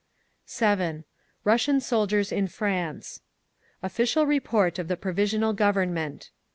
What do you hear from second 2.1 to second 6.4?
IN FRANCE _Official Report of the Provisional Government.